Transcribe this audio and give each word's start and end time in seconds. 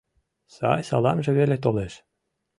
Сай 0.55 0.81
саламже 0.89 1.31
веле 1.39 1.57
толеш. 1.63 1.93